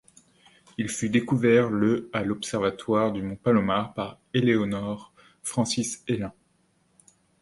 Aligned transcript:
Il 0.79 0.89
fut 0.89 1.11
découvert 1.11 1.69
le 1.69 2.09
à 2.11 2.23
l'Observatoire 2.23 3.11
du 3.11 3.21
Mont 3.21 3.35
Palomar 3.35 3.93
par 3.93 4.17
Eleanor 4.33 5.13
Francis 5.43 6.03
Helin. 6.07 6.33